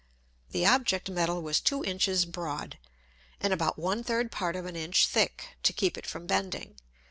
[0.49, 2.79] The Object Metal was two Inches broad,
[3.39, 6.77] and about one third part of an Inch thick, to keep it from bending.